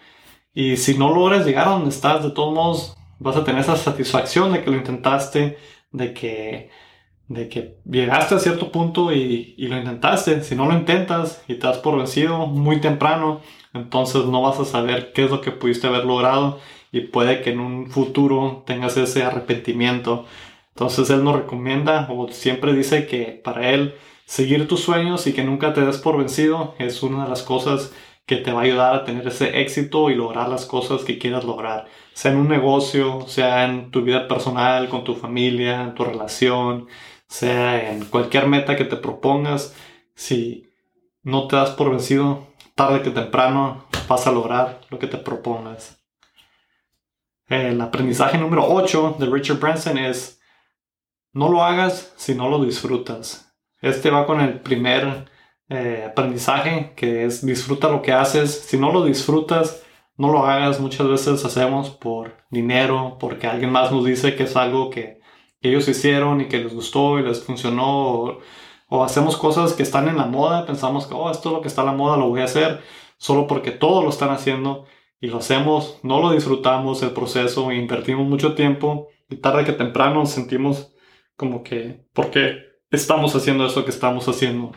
Y 0.53 0.77
si 0.77 0.97
no 0.97 1.13
logras 1.13 1.45
llegar 1.45 1.67
a 1.67 1.71
donde 1.71 1.89
estás, 1.89 2.23
de 2.23 2.31
todos 2.31 2.53
modos 2.53 2.97
vas 3.19 3.35
a 3.37 3.43
tener 3.43 3.61
esa 3.61 3.77
satisfacción 3.77 4.53
de 4.53 4.63
que 4.63 4.71
lo 4.71 4.77
intentaste, 4.77 5.57
de 5.91 6.13
que, 6.13 6.69
de 7.27 7.49
que 7.49 7.79
llegaste 7.85 8.35
a 8.35 8.39
cierto 8.39 8.71
punto 8.71 9.11
y, 9.13 9.55
y 9.57 9.67
lo 9.67 9.77
intentaste. 9.77 10.43
Si 10.43 10.55
no 10.55 10.65
lo 10.65 10.73
intentas 10.73 11.43
y 11.47 11.55
te 11.55 11.67
das 11.67 11.77
por 11.77 11.97
vencido 11.97 12.47
muy 12.47 12.81
temprano, 12.81 13.41
entonces 13.73 14.25
no 14.25 14.41
vas 14.41 14.59
a 14.59 14.65
saber 14.65 15.13
qué 15.13 15.25
es 15.25 15.31
lo 15.31 15.41
que 15.41 15.51
pudiste 15.51 15.87
haber 15.87 16.05
logrado 16.05 16.59
y 16.93 17.01
puede 17.01 17.41
que 17.41 17.49
en 17.49 17.59
un 17.59 17.89
futuro 17.89 18.63
tengas 18.67 18.95
ese 18.95 19.23
arrepentimiento. 19.23 20.25
Entonces 20.69 21.09
él 21.09 21.23
nos 21.23 21.35
recomienda 21.35 22.07
o 22.09 22.29
siempre 22.29 22.71
dice 22.73 23.07
que 23.07 23.41
para 23.43 23.71
él 23.71 23.95
seguir 24.25 24.67
tus 24.67 24.81
sueños 24.81 25.25
y 25.25 25.33
que 25.33 25.43
nunca 25.43 25.73
te 25.73 25.81
des 25.81 25.97
por 25.97 26.17
vencido 26.17 26.75
es 26.77 27.01
una 27.01 27.23
de 27.23 27.29
las 27.29 27.41
cosas 27.41 27.93
que 28.27 28.37
te 28.37 28.53
va 28.53 28.61
a 28.61 28.63
ayudar 28.63 28.95
a 28.95 29.05
tener 29.05 29.27
ese 29.27 29.59
éxito 29.59 30.11
y 30.11 30.15
lograr 30.15 30.47
las 30.47 30.65
cosas 30.65 31.03
que 31.03 31.17
quieras 31.17 31.43
lograr, 31.43 31.87
sea 32.13 32.31
en 32.31 32.37
un 32.37 32.47
negocio, 32.47 33.25
sea 33.27 33.65
en 33.65 33.91
tu 33.91 34.03
vida 34.03 34.27
personal, 34.27 34.87
con 34.87 35.03
tu 35.03 35.15
familia, 35.15 35.81
en 35.81 35.95
tu 35.95 36.05
relación, 36.05 36.87
sea 37.27 37.91
en 37.91 38.05
cualquier 38.05 38.47
meta 38.47 38.77
que 38.77 38.85
te 38.85 38.95
propongas, 38.97 39.75
si 40.15 40.69
no 41.23 41.47
te 41.47 41.55
das 41.55 41.71
por 41.71 41.89
vencido, 41.89 42.47
tarde 42.75 43.01
que 43.01 43.09
temprano 43.09 43.85
vas 44.07 44.27
a 44.27 44.31
lograr 44.31 44.81
lo 44.89 44.99
que 44.99 45.07
te 45.07 45.17
propongas. 45.17 46.02
El 47.47 47.81
aprendizaje 47.81 48.37
número 48.37 48.65
8 48.65 49.17
de 49.19 49.25
Richard 49.25 49.59
Branson 49.59 49.97
es 49.97 50.39
no 51.33 51.49
lo 51.49 51.63
hagas 51.63 52.13
si 52.15 52.35
no 52.35 52.49
lo 52.49 52.63
disfrutas. 52.63 53.53
Este 53.81 54.09
va 54.09 54.25
con 54.25 54.39
el 54.39 54.61
primer 54.61 55.29
eh, 55.69 56.07
aprendizaje, 56.09 56.93
que 56.95 57.25
es 57.25 57.45
disfruta 57.45 57.89
lo 57.89 58.01
que 58.01 58.13
haces. 58.13 58.51
Si 58.65 58.77
no 58.77 58.93
lo 58.93 59.03
disfrutas, 59.03 59.83
no 60.15 60.31
lo 60.31 60.45
hagas. 60.45 60.79
Muchas 60.79 61.07
veces 61.07 61.43
hacemos 61.43 61.89
por 61.89 62.37
dinero, 62.49 63.17
porque 63.19 63.47
alguien 63.47 63.71
más 63.71 63.91
nos 63.91 64.05
dice 64.05 64.35
que 64.35 64.43
es 64.43 64.55
algo 64.55 64.89
que, 64.89 65.21
ellos 65.61 65.87
hicieron 65.87 66.41
y 66.41 66.49
que 66.49 66.59
les 66.59 66.73
gustó 66.73 67.19
y 67.19 67.23
les 67.23 67.43
funcionó. 67.43 68.37
O, 68.89 69.03
hacemos 69.03 69.37
cosas 69.37 69.73
que 69.73 69.83
están 69.83 70.07
en 70.07 70.17
la 70.17 70.25
moda, 70.25 70.65
pensamos 70.65 71.07
que, 71.07 71.13
oh, 71.15 71.31
esto 71.31 71.49
es 71.49 71.55
lo 71.55 71.61
que 71.61 71.67
está 71.69 71.81
en 71.81 71.87
la 71.87 71.93
moda, 71.93 72.17
lo 72.17 72.29
voy 72.29 72.41
a 72.41 72.45
hacer 72.45 72.81
solo 73.17 73.47
porque 73.47 73.71
todos 73.71 74.03
lo 74.03 74.09
están 74.09 74.29
haciendo 74.29 74.85
y 75.23 75.27
lo 75.27 75.37
hacemos, 75.37 75.99
no 76.03 76.19
lo 76.19 76.31
disfrutamos 76.31 77.01
el 77.01 77.11
proceso, 77.11 77.71
e 77.71 77.77
invertimos 77.77 78.27
mucho 78.27 78.55
tiempo 78.55 79.07
y 79.29 79.37
tarde 79.37 79.63
que 79.63 79.71
temprano 79.71 80.25
sentimos 80.25 80.93
como 81.37 81.63
que, 81.63 82.05
¿por 82.11 82.29
qué 82.29 82.57
estamos 82.91 83.33
haciendo 83.33 83.65
eso 83.65 83.85
que 83.85 83.91
estamos 83.91 84.27
haciendo? 84.27 84.73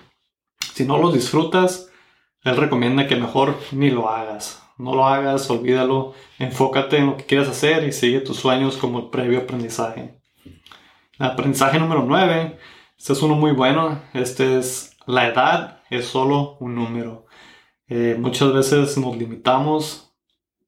Si 0.72 0.84
no 0.84 0.98
lo 0.98 1.10
disfrutas, 1.10 1.90
él 2.44 2.56
recomienda 2.56 3.08
que 3.08 3.16
mejor 3.16 3.58
ni 3.72 3.90
lo 3.90 4.08
hagas. 4.08 4.62
No 4.78 4.94
lo 4.94 5.08
hagas, 5.08 5.50
olvídalo, 5.50 6.14
enfócate 6.38 6.98
en 6.98 7.06
lo 7.06 7.16
que 7.16 7.24
quieres 7.24 7.48
hacer 7.48 7.82
y 7.82 7.90
sigue 7.90 8.20
tus 8.20 8.36
sueños 8.36 8.76
como 8.76 9.00
el 9.00 9.06
previo 9.06 9.40
aprendizaje. 9.40 10.20
El 11.18 11.26
aprendizaje 11.26 11.80
número 11.80 12.04
9, 12.06 12.56
este 12.96 13.14
es 13.14 13.20
uno 13.20 13.34
muy 13.34 13.50
bueno, 13.50 14.00
este 14.14 14.58
es 14.58 14.96
la 15.06 15.26
edad 15.26 15.82
es 15.90 16.06
solo 16.06 16.56
un 16.60 16.76
número. 16.76 17.26
Eh, 17.88 18.16
muchas 18.16 18.52
veces 18.52 18.96
nos 18.96 19.16
limitamos 19.16 20.05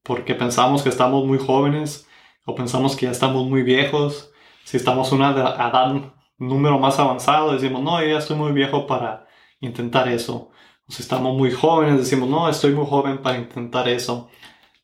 porque 0.09 0.33
pensamos 0.33 0.81
que 0.81 0.89
estamos 0.89 1.23
muy 1.23 1.37
jóvenes 1.37 2.09
o 2.43 2.55
pensamos 2.55 2.95
que 2.95 3.05
ya 3.05 3.11
estamos 3.11 3.45
muy 3.45 3.61
viejos. 3.61 4.31
Si 4.63 4.75
estamos 4.75 5.11
una 5.11 5.29
edad, 5.29 6.01
número 6.39 6.79
más 6.79 6.97
avanzado, 6.97 7.53
decimos, 7.53 7.83
no, 7.83 8.03
ya 8.03 8.17
estoy 8.17 8.35
muy 8.35 8.51
viejo 8.51 8.87
para 8.87 9.27
intentar 9.59 10.07
eso. 10.07 10.49
O 10.87 10.91
si 10.91 11.03
estamos 11.03 11.37
muy 11.37 11.51
jóvenes, 11.51 11.99
decimos, 11.99 12.27
no, 12.27 12.49
estoy 12.49 12.71
muy 12.73 12.87
joven 12.87 13.19
para 13.19 13.37
intentar 13.37 13.87
eso. 13.87 14.29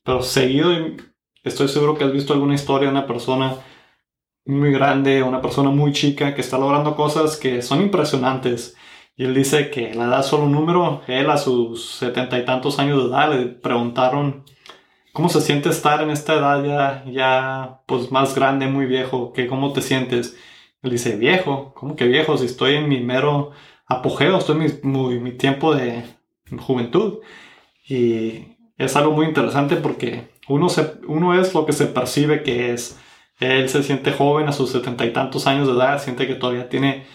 Pero 0.04 0.22
seguido, 0.22 0.70
estoy 1.42 1.66
seguro 1.66 1.98
que 1.98 2.04
has 2.04 2.12
visto 2.12 2.32
alguna 2.32 2.54
historia 2.54 2.86
de 2.86 2.92
una 2.92 3.08
persona 3.08 3.56
muy 4.44 4.70
grande, 4.70 5.24
una 5.24 5.40
persona 5.42 5.70
muy 5.70 5.90
chica 5.90 6.36
que 6.36 6.40
está 6.42 6.56
logrando 6.56 6.94
cosas 6.94 7.36
que 7.36 7.62
son 7.62 7.82
impresionantes. 7.82 8.76
Y 9.16 9.24
él 9.24 9.34
dice 9.34 9.70
que 9.70 9.92
la 9.92 10.04
edad 10.04 10.20
es 10.20 10.26
solo 10.26 10.44
un 10.44 10.52
número. 10.52 11.02
Él 11.08 11.28
a 11.30 11.36
sus 11.36 11.84
setenta 11.96 12.38
y 12.38 12.44
tantos 12.44 12.78
años 12.78 13.02
de 13.02 13.08
edad 13.10 13.32
le 13.34 13.46
preguntaron 13.46 14.44
cómo 15.16 15.30
se 15.30 15.40
siente 15.40 15.70
estar 15.70 16.02
en 16.02 16.10
esta 16.10 16.34
edad 16.34 16.62
ya, 16.62 17.04
ya 17.10 17.80
pues 17.86 18.12
más 18.12 18.34
grande, 18.34 18.66
muy 18.66 18.84
viejo, 18.84 19.32
que 19.32 19.46
cómo 19.46 19.72
te 19.72 19.80
sientes. 19.80 20.36
Él 20.82 20.90
dice, 20.90 21.16
viejo, 21.16 21.72
¿cómo 21.74 21.96
que 21.96 22.04
viejo? 22.06 22.36
Si 22.36 22.44
estoy 22.44 22.74
en 22.74 22.86
mi 22.86 23.00
mero 23.00 23.52
apogeo, 23.86 24.36
estoy 24.36 24.78
en 24.82 25.22
mi, 25.22 25.32
tiempo 25.32 25.74
de 25.74 26.04
juventud. 26.58 27.20
Y 27.88 28.58
es 28.76 28.94
algo 28.94 29.12
muy 29.12 29.24
interesante 29.24 29.76
porque 29.76 30.28
uno, 30.48 30.68
se, 30.68 30.96
uno 31.08 31.40
es 31.40 31.54
lo 31.54 31.64
que 31.64 31.72
se 31.72 31.86
percibe 31.86 32.42
que 32.42 32.74
es. 32.74 33.00
Él 33.40 33.70
se 33.70 33.82
siente 33.82 34.12
joven 34.12 34.48
a 34.48 34.52
sus 34.52 34.70
setenta 34.70 35.06
y 35.06 35.14
tantos 35.14 35.46
años 35.46 35.66
de 35.66 35.72
edad, 35.72 35.98
siente 35.98 36.26
que 36.26 36.34
todavía 36.34 36.68
tiene 36.68 37.06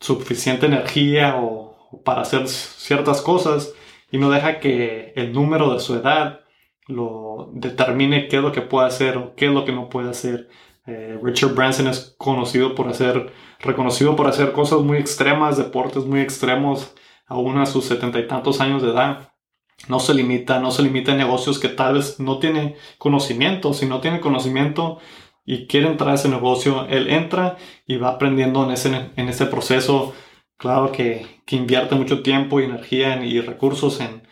suficiente 0.00 0.66
energía 0.66 1.38
o, 1.38 2.02
para 2.04 2.20
hacer 2.20 2.46
ciertas 2.46 3.22
cosas 3.22 3.72
y 4.10 4.18
no 4.18 4.28
deja 4.28 4.60
que 4.60 5.14
el 5.16 5.32
número 5.32 5.72
de 5.72 5.80
su 5.80 5.94
edad 5.94 6.40
lo 6.88 7.50
determine 7.52 8.28
qué 8.28 8.36
es 8.36 8.42
lo 8.42 8.50
que 8.50 8.62
puede 8.62 8.88
hacer 8.88 9.18
o 9.18 9.34
qué 9.36 9.46
es 9.46 9.52
lo 9.52 9.64
que 9.64 9.72
no 9.72 9.88
puede 9.88 10.10
hacer. 10.10 10.48
Eh, 10.86 11.18
Richard 11.22 11.54
Branson 11.54 11.86
es 11.86 12.14
conocido 12.16 12.74
por 12.74 12.88
hacer, 12.88 13.30
reconocido 13.60 14.16
por 14.16 14.26
hacer 14.26 14.52
cosas 14.52 14.80
muy 14.80 14.96
extremas, 14.96 15.58
deportes 15.58 16.06
muy 16.06 16.20
extremos, 16.20 16.94
aún 17.26 17.58
a 17.58 17.66
sus 17.66 17.84
setenta 17.84 18.18
y 18.18 18.26
tantos 18.26 18.60
años 18.60 18.82
de 18.82 18.90
edad. 18.90 19.32
No 19.86 20.00
se 20.00 20.14
limita, 20.14 20.58
no 20.60 20.70
se 20.70 20.82
limita 20.82 21.12
a 21.12 21.16
negocios 21.16 21.58
que 21.58 21.68
tal 21.68 21.94
vez 21.94 22.18
no 22.18 22.38
tiene 22.38 22.76
conocimiento. 22.96 23.74
Si 23.74 23.86
no 23.86 24.00
tiene 24.00 24.20
conocimiento 24.20 24.98
y 25.44 25.66
quiere 25.66 25.88
entrar 25.88 26.10
a 26.10 26.14
ese 26.14 26.28
negocio, 26.30 26.86
él 26.88 27.08
entra 27.10 27.58
y 27.86 27.96
va 27.96 28.08
aprendiendo 28.08 28.64
en 28.64 28.70
ese, 28.70 29.10
en 29.14 29.28
ese 29.28 29.46
proceso. 29.46 30.14
Claro 30.56 30.90
que, 30.90 31.26
que 31.44 31.56
invierte 31.56 31.94
mucho 31.94 32.22
tiempo 32.22 32.60
energía 32.60 33.22
y 33.24 33.40
recursos 33.40 34.00
en, 34.00 34.22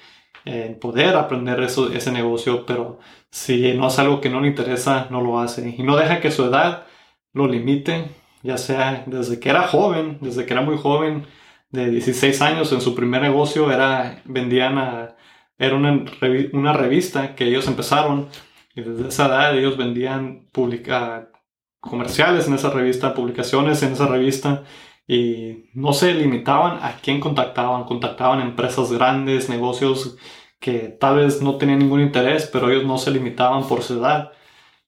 en 0.46 0.78
poder 0.78 1.16
aprender 1.16 1.60
eso, 1.60 1.92
ese 1.92 2.12
negocio, 2.12 2.64
pero 2.66 2.98
si 3.30 3.74
no 3.74 3.88
es 3.88 3.98
algo 3.98 4.20
que 4.20 4.30
no 4.30 4.40
le 4.40 4.48
interesa, 4.48 5.08
no 5.10 5.20
lo 5.20 5.40
hace. 5.40 5.74
Y 5.76 5.82
no 5.82 5.96
deja 5.96 6.20
que 6.20 6.30
su 6.30 6.44
edad 6.44 6.86
lo 7.32 7.46
limite, 7.48 8.06
ya 8.42 8.56
sea 8.58 9.04
desde 9.06 9.40
que 9.40 9.50
era 9.50 9.68
joven, 9.68 10.18
desde 10.20 10.46
que 10.46 10.54
era 10.54 10.62
muy 10.62 10.78
joven, 10.78 11.26
de 11.70 11.90
16 11.90 12.40
años, 12.42 12.72
en 12.72 12.80
su 12.80 12.94
primer 12.94 13.22
negocio 13.22 13.70
era, 13.72 14.22
vendían 14.24 15.14
era 15.58 15.76
una, 15.76 16.04
una 16.52 16.72
revista 16.72 17.34
que 17.34 17.46
ellos 17.48 17.66
empezaron 17.66 18.28
y 18.74 18.82
desde 18.82 19.08
esa 19.08 19.26
edad 19.26 19.58
ellos 19.58 19.76
vendían 19.76 20.48
publica, 20.52 21.30
comerciales 21.80 22.46
en 22.46 22.54
esa 22.54 22.70
revista, 22.70 23.14
publicaciones 23.14 23.82
en 23.82 23.92
esa 23.94 24.06
revista 24.06 24.64
y 25.06 25.70
no 25.74 25.92
se 25.92 26.14
limitaban 26.14 26.78
a 26.82 26.96
quién 27.00 27.20
contactaban, 27.20 27.84
contactaban 27.84 28.40
empresas 28.40 28.92
grandes, 28.92 29.48
negocios 29.48 30.16
que 30.58 30.88
tal 30.88 31.16
vez 31.16 31.42
no 31.42 31.56
tenían 31.56 31.78
ningún 31.80 32.00
interés, 32.00 32.48
pero 32.52 32.70
ellos 32.70 32.84
no 32.84 32.98
se 32.98 33.10
limitaban 33.10 33.66
por 33.68 33.82
su 33.82 34.00
edad. 34.00 34.32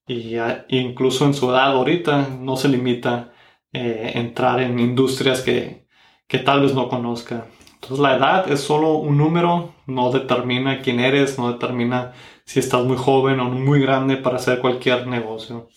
Y 0.07 0.37
incluso 0.69 1.27
en 1.27 1.35
su 1.35 1.51
edad 1.51 1.73
ahorita 1.73 2.29
no 2.41 2.57
se 2.57 2.69
limita 2.69 3.33
eh, 3.73 4.13
entrar 4.15 4.61
en 4.61 4.79
industrias 4.79 5.43
que, 5.43 5.87
que 6.27 6.39
tal 6.39 6.63
vez 6.63 6.75
no 6.75 6.89
conozca. 6.89 7.47
Entonces 7.75 7.99
la 8.01 8.17
edad 8.17 8.51
es 8.51 8.61
solo 8.61 8.95
un 8.95 9.19
número, 9.19 9.75
no 9.87 10.11
determina 10.11 10.81
quién 10.81 10.99
eres, 11.01 11.39
no 11.39 11.53
determina 11.53 12.13
si 12.45 12.59
estás 12.61 12.85
muy 12.85 12.97
joven 12.97 13.39
o 13.41 13.45
muy 13.51 13.81
grande 13.81 14.17
para 14.17 14.37
hacer 14.37 14.59
cualquier 14.61 15.07
negocio. 15.07 15.69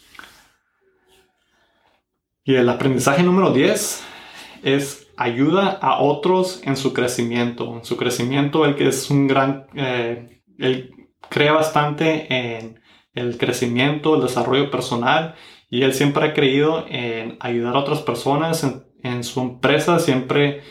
Y 2.44 2.56
el 2.56 2.68
aprendizaje 2.70 3.22
número 3.22 3.52
10 3.52 4.11
es 4.64 5.08
ayuda 5.18 5.70
a 5.82 6.02
otros 6.02 6.62
en 6.64 6.78
su 6.78 6.94
crecimiento. 6.94 7.78
En 7.78 7.86
su 7.86 7.98
crecimiento, 7.98 8.66
el 8.66 8.76
que 8.76 8.88
es 8.88 9.10
un 9.10 9.28
gran, 9.28 9.68
eh, 9.76 10.42
él 10.58 10.92
cree 11.30 11.52
bastante 11.52 12.28
en 12.34 12.80
el 13.14 13.38
crecimiento, 13.38 14.16
el 14.16 14.22
desarrollo 14.22 14.72
personal 14.72 15.36
y 15.72 15.84
él 15.84 15.94
siempre 15.94 16.26
ha 16.26 16.34
creído 16.34 16.86
en 16.90 17.38
ayudar 17.40 17.76
a 17.76 17.80
otras 17.80 18.02
personas 18.02 18.68
en, 19.04 19.24
su 19.24 19.42
empresa, 19.42 20.00
siempre 20.00 20.62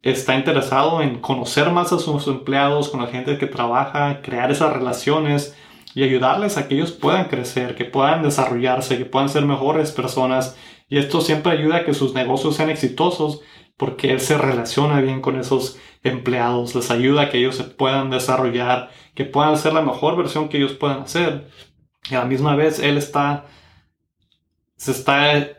está 0.00 0.34
interesado 0.34 1.02
en 1.02 1.20
conocer 1.20 1.70
más 1.70 1.92
a 1.92 1.98
sus 1.98 2.26
empleados, 2.26 2.88
con 2.88 3.02
la 3.02 3.08
gente 3.08 3.38
que 3.38 3.46
trabaja, 3.46 4.22
crear 4.22 4.50
esas 4.50 4.72
relaciones 4.72 5.56
y 5.94 6.02
ayudarles 6.02 6.56
a 6.56 6.66
que 6.66 6.74
ellos 6.74 6.90
puedan 6.90 7.28
crecer, 7.28 7.76
que 7.76 7.84
puedan 7.84 8.22
desarrollarse, 8.22 8.96
que 8.96 9.04
puedan 9.04 9.28
ser 9.28 9.44
mejores 9.44 9.92
personas 9.92 10.56
Y 10.92 10.98
esto 10.98 11.22
siempre 11.22 11.52
ayuda 11.52 11.76
a 11.76 11.84
que 11.86 11.94
sus 11.94 12.12
negocios 12.12 12.54
sean 12.54 12.68
exitosos 12.68 13.40
porque 13.78 14.12
él 14.12 14.20
se 14.20 14.36
relaciona 14.36 15.00
bien 15.00 15.22
con 15.22 15.40
esos 15.40 15.78
empleados, 16.02 16.74
les 16.74 16.90
ayuda 16.90 17.22
a 17.22 17.30
que 17.30 17.38
ellos 17.38 17.56
se 17.56 17.64
puedan 17.64 18.10
desarrollar, 18.10 18.90
que 19.14 19.24
puedan 19.24 19.56
ser 19.56 19.72
la 19.72 19.80
mejor 19.80 20.18
versión 20.18 20.50
que 20.50 20.58
ellos 20.58 20.74
puedan 20.74 21.00
hacer. 21.00 21.48
Y 22.10 22.14
a 22.14 22.18
la 22.18 22.24
misma 22.26 22.56
vez 22.56 22.78
él 22.78 22.98
está, 22.98 23.46
se 24.76 24.90
está, 24.90 25.32
él 25.32 25.56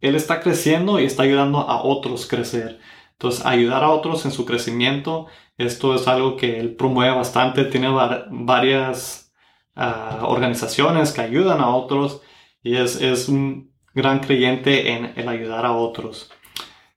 está 0.00 0.40
creciendo 0.40 0.98
y 0.98 1.04
está 1.04 1.24
ayudando 1.24 1.58
a 1.58 1.82
otros 1.82 2.26
crecer. 2.26 2.80
Entonces, 3.12 3.44
ayudar 3.44 3.84
a 3.84 3.90
otros 3.90 4.24
en 4.24 4.30
su 4.30 4.46
crecimiento, 4.46 5.26
esto 5.58 5.94
es 5.94 6.08
algo 6.08 6.38
que 6.38 6.58
él 6.58 6.74
promueve 6.74 7.14
bastante, 7.14 7.66
tiene 7.66 7.90
varias 8.30 9.30
ah, 9.74 10.20
organizaciones 10.22 11.12
que 11.12 11.20
ayudan 11.20 11.60
a 11.60 11.68
otros 11.68 12.22
y 12.62 12.76
es, 12.76 12.98
es 13.02 13.28
un 13.28 13.69
gran 13.94 14.20
creyente 14.20 14.92
en 14.92 15.12
el 15.16 15.28
ayudar 15.28 15.66
a 15.66 15.72
otros. 15.72 16.30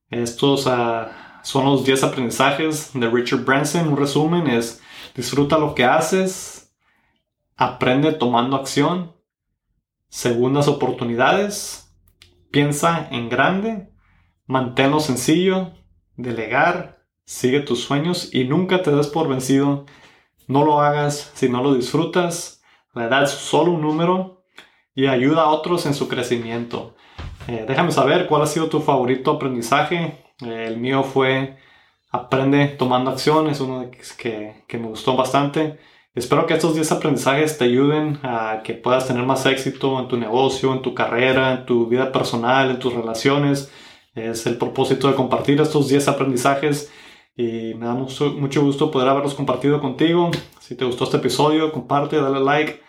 Estos 0.09 0.67
ah, 0.67 1.39
son 1.43 1.65
los 1.65 1.83
10 1.85 2.03
aprendizajes 2.03 2.91
de 2.93 3.09
Richard 3.09 3.43
Branson. 3.43 3.87
Un 3.87 3.97
resumen 3.97 4.47
es 4.47 4.81
disfruta 5.15 5.57
lo 5.57 5.75
que 5.75 5.85
haces, 5.85 6.73
aprende 7.55 8.11
tomando 8.13 8.57
acción, 8.57 9.13
segundas 10.09 10.67
oportunidades, 10.67 11.95
piensa 12.51 13.07
en 13.11 13.29
grande, 13.29 13.89
manténlo 14.45 14.99
sencillo, 14.99 15.73
delegar, 16.15 17.03
sigue 17.25 17.61
tus 17.61 17.81
sueños 17.81 18.33
y 18.33 18.45
nunca 18.45 18.81
te 18.83 18.91
des 18.91 19.07
por 19.07 19.27
vencido. 19.27 19.85
No 20.47 20.65
lo 20.65 20.81
hagas 20.81 21.31
si 21.33 21.49
no 21.49 21.63
lo 21.63 21.73
disfrutas. 21.73 22.61
La 22.93 23.05
edad 23.05 23.23
es 23.23 23.31
solo 23.31 23.71
un 23.71 23.81
número 23.81 24.32
y 24.95 25.07
ayuda 25.07 25.43
a 25.43 25.49
otros 25.49 25.85
en 25.85 25.93
su 25.93 26.07
crecimiento. 26.07 26.95
Eh, 27.47 27.65
déjame 27.67 27.91
saber 27.91 28.27
cuál 28.27 28.43
ha 28.43 28.47
sido 28.47 28.67
tu 28.67 28.79
favorito 28.81 29.31
aprendizaje. 29.31 30.23
Eh, 30.45 30.65
el 30.67 30.77
mío 30.77 31.03
fue 31.03 31.57
Aprende 32.15 32.67
tomando 32.67 33.09
acción, 33.09 33.47
es 33.47 33.59
uno 33.59 33.89
que, 34.19 34.63
que 34.67 34.77
me 34.77 34.87
gustó 34.87 35.15
bastante. 35.15 35.79
Espero 36.13 36.45
que 36.45 36.53
estos 36.53 36.75
10 36.75 36.91
aprendizajes 36.91 37.57
te 37.57 37.65
ayuden 37.65 38.19
a 38.21 38.61
que 38.63 38.75
puedas 38.75 39.07
tener 39.07 39.25
más 39.25 39.47
éxito 39.47 39.99
en 39.99 40.07
tu 40.07 40.15
negocio, 40.17 40.71
en 40.73 40.83
tu 40.83 40.93
carrera, 40.93 41.53
en 41.53 41.65
tu 41.65 41.87
vida 41.87 42.11
personal, 42.11 42.69
en 42.69 42.77
tus 42.77 42.93
relaciones. 42.93 43.71
Es 44.13 44.45
el 44.45 44.59
propósito 44.59 45.07
de 45.07 45.15
compartir 45.15 45.59
estos 45.59 45.89
10 45.89 46.07
aprendizajes 46.07 46.91
y 47.35 47.73
me 47.73 47.87
da 47.87 47.95
mucho, 47.95 48.25
mucho 48.33 48.61
gusto 48.61 48.91
poder 48.91 49.07
haberlos 49.09 49.33
compartido 49.33 49.81
contigo. 49.81 50.29
Si 50.59 50.75
te 50.77 50.85
gustó 50.85 51.05
este 51.05 51.17
episodio, 51.17 51.71
comparte, 51.71 52.17
dale 52.17 52.41
like, 52.41 52.79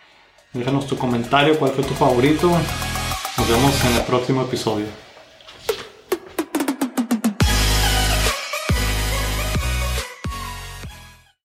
déjanos 0.55 0.87
tu 0.87 0.97
comentario, 0.97 1.57
cuál 1.59 1.71
fue 1.71 1.83
tu 1.83 1.93
favorito. 1.93 2.49
Nos 3.37 3.49
vemos 3.49 3.85
en 3.85 3.97
el 3.97 4.03
próximo 4.03 4.41
episodio. 4.41 5.04